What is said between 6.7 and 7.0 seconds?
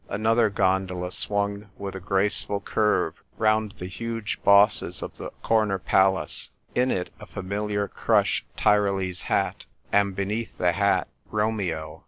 in